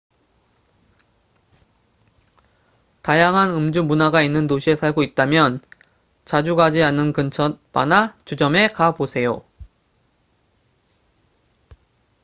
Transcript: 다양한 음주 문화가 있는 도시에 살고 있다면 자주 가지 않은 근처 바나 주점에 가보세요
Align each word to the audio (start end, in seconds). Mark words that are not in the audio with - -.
다양한 3.03 3.51
음주 3.51 3.83
문화가 3.83 4.23
있는 4.23 4.47
도시에 4.47 4.73
살고 4.75 5.03
있다면 5.03 5.61
자주 6.25 6.55
가지 6.55 6.81
않은 6.81 7.13
근처 7.13 7.59
바나 7.71 8.17
주점에 8.25 8.69
가보세요 8.69 9.43